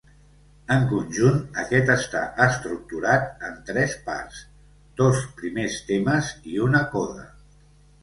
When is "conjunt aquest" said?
0.93-1.91